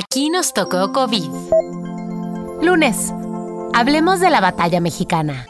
[0.00, 1.28] Aquí nos tocó COVID.
[2.62, 3.12] Lunes.
[3.74, 5.48] Hablemos de la batalla mexicana.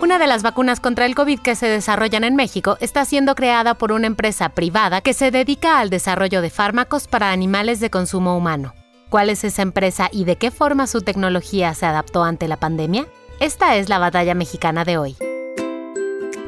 [0.00, 3.74] Una de las vacunas contra el COVID que se desarrollan en México está siendo creada
[3.74, 8.36] por una empresa privada que se dedica al desarrollo de fármacos para animales de consumo
[8.36, 8.72] humano.
[9.08, 13.08] ¿Cuál es esa empresa y de qué forma su tecnología se adaptó ante la pandemia?
[13.40, 15.16] Esta es la batalla mexicana de hoy.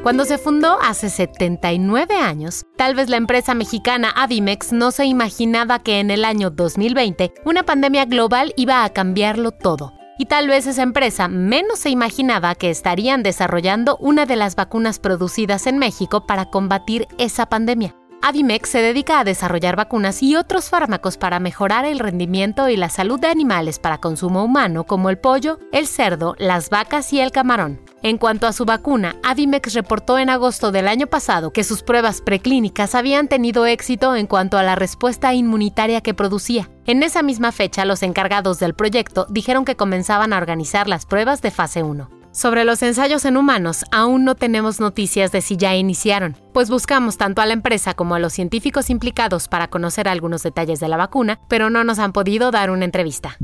[0.03, 5.79] Cuando se fundó hace 79 años, tal vez la empresa mexicana Avimex no se imaginaba
[5.79, 9.93] que en el año 2020 una pandemia global iba a cambiarlo todo.
[10.19, 14.99] Y tal vez esa empresa menos se imaginaba que estarían desarrollando una de las vacunas
[14.99, 17.95] producidas en México para combatir esa pandemia.
[18.21, 22.89] Avimex se dedica a desarrollar vacunas y otros fármacos para mejorar el rendimiento y la
[22.89, 27.31] salud de animales para consumo humano como el pollo, el cerdo, las vacas y el
[27.31, 27.79] camarón.
[28.05, 32.19] En cuanto a su vacuna, Avimex reportó en agosto del año pasado que sus pruebas
[32.19, 36.69] preclínicas habían tenido éxito en cuanto a la respuesta inmunitaria que producía.
[36.85, 41.41] En esa misma fecha, los encargados del proyecto dijeron que comenzaban a organizar las pruebas
[41.41, 42.09] de fase 1.
[42.33, 47.15] Sobre los ensayos en humanos, aún no tenemos noticias de si ya iniciaron, pues buscamos
[47.15, 50.97] tanto a la empresa como a los científicos implicados para conocer algunos detalles de la
[50.97, 53.37] vacuna, pero no nos han podido dar una entrevista.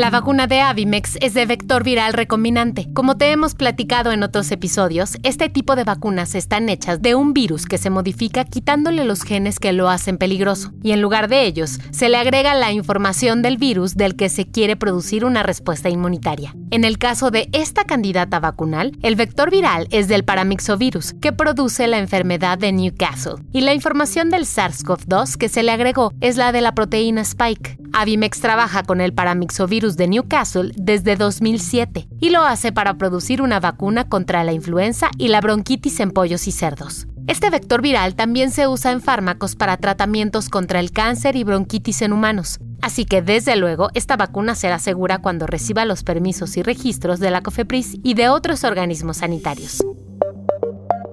[0.00, 2.88] La vacuna de Avimex es de vector viral recombinante.
[2.94, 7.34] Como te hemos platicado en otros episodios, este tipo de vacunas están hechas de un
[7.34, 11.44] virus que se modifica quitándole los genes que lo hacen peligroso, y en lugar de
[11.44, 15.90] ellos, se le agrega la información del virus del que se quiere producir una respuesta
[15.90, 16.54] inmunitaria.
[16.70, 21.86] En el caso de esta candidata vacunal, el vector viral es del paramixovirus, que produce
[21.88, 26.52] la enfermedad de Newcastle, y la información del SARS-CoV-2 que se le agregó es la
[26.52, 27.76] de la proteína Spike.
[28.00, 33.60] Avimex trabaja con el paramixovirus de Newcastle desde 2007 y lo hace para producir una
[33.60, 37.06] vacuna contra la influenza y la bronquitis en pollos y cerdos.
[37.26, 42.00] Este vector viral también se usa en fármacos para tratamientos contra el cáncer y bronquitis
[42.00, 42.58] en humanos.
[42.80, 47.30] Así que desde luego esta vacuna será segura cuando reciba los permisos y registros de
[47.30, 49.84] la COFEPRIS y de otros organismos sanitarios.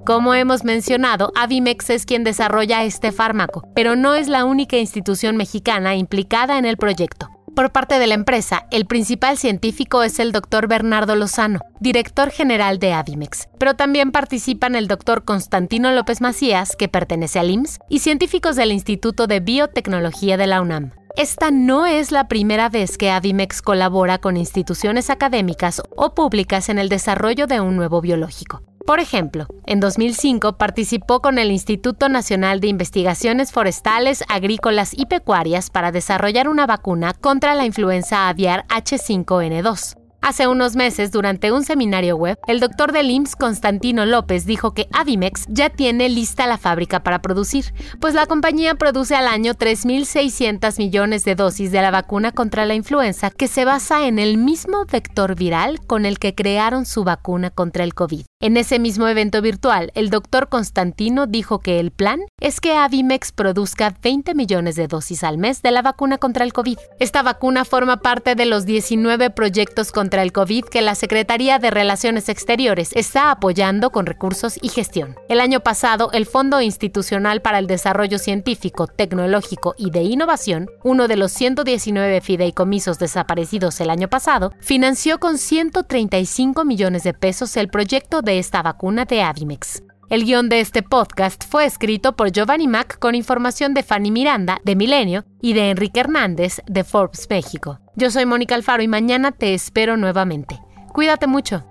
[0.08, 5.36] Como hemos mencionado, Avimex es quien desarrolla este fármaco, pero no es la única institución
[5.36, 7.28] mexicana implicada en el proyecto.
[7.54, 12.80] Por parte de la empresa, el principal científico es el doctor Bernardo Lozano, director general
[12.80, 18.00] de Avimex, pero también participan el doctor Constantino López Macías, que pertenece al IMSS, y
[18.00, 20.92] científicos del Instituto de Biotecnología de la UNAM.
[21.18, 26.80] Esta no es la primera vez que Avimex colabora con instituciones académicas o públicas en
[26.80, 28.62] el desarrollo de un nuevo biológico.
[28.88, 35.70] Por ejemplo, en 2005 participó con el Instituto Nacional de Investigaciones Forestales, Agrícolas y Pecuarias
[35.70, 40.07] para desarrollar una vacuna contra la influenza aviar H5N2.
[40.22, 44.88] Hace unos meses, durante un seminario web, el doctor del IMSS Constantino López dijo que
[44.92, 50.80] Avimex ya tiene lista la fábrica para producir, pues la compañía produce al año 3.600
[50.80, 54.86] millones de dosis de la vacuna contra la influenza que se basa en el mismo
[54.86, 58.26] vector viral con el que crearon su vacuna contra el COVID.
[58.40, 63.32] En ese mismo evento virtual, el doctor Constantino dijo que el plan es que Avimex
[63.32, 66.78] produzca 20 millones de dosis al mes de la vacuna contra el COVID.
[67.00, 71.70] Esta vacuna forma parte de los 19 proyectos contra el COVID que la Secretaría de
[71.70, 75.18] Relaciones Exteriores está apoyando con recursos y gestión.
[75.28, 81.10] El año pasado, el Fondo Institucional para el Desarrollo Científico, Tecnológico y de Innovación, uno
[81.10, 87.68] de los 119 fideicomisos desaparecidos el año pasado, financió con 135 millones de pesos el
[87.68, 89.84] proyecto de esta vacuna de Avimex.
[90.10, 94.62] El guion de este podcast fue escrito por Giovanni Mac con información de Fanny Miranda,
[94.64, 97.82] de Milenio, y de Enrique Hernández, de Forbes México.
[97.98, 100.62] Yo soy Mónica Alfaro y mañana te espero nuevamente.
[100.94, 101.66] Cuídate mucho.